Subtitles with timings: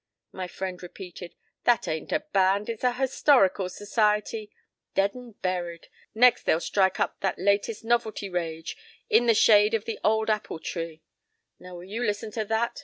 [0.31, 1.35] my friend repeated.
[1.65, 4.49] "That ain't a band; it's a historical s'ciety.
[4.95, 5.89] Dead and buried!
[6.15, 8.75] Next they'll strike up that latest novelty rage,
[9.11, 12.79] 'In the Shade of the Old Apple Tree!'—Now will you listen to that.